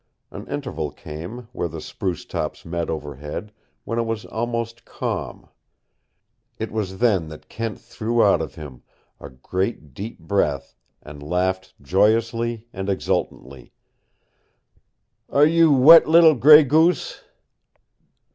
An 0.31 0.47
interval 0.47 0.89
came, 0.89 1.47
where 1.51 1.67
the 1.67 1.79
spruce 1.79 2.25
tops 2.25 2.65
met 2.65 2.89
overhead, 2.89 3.51
when 3.83 3.99
it 3.99 4.05
was 4.07 4.25
almost 4.25 4.83
calm. 4.83 5.47
It 6.57 6.71
was 6.71 6.97
then 6.97 7.27
that 7.27 7.49
Kent 7.49 7.79
threw 7.79 8.23
out 8.23 8.41
of 8.41 8.55
him 8.55 8.81
a 9.19 9.29
great, 9.29 9.93
deep 9.93 10.17
breath 10.17 10.75
and 11.03 11.21
laughed 11.21 11.75
joyously 11.79 12.65
and 12.73 12.89
exultantly. 12.89 13.73
"Are 15.29 15.45
you 15.45 15.71
wet, 15.71 16.07
little 16.07 16.33
Gray 16.33 16.63
Goose?" 16.63 17.21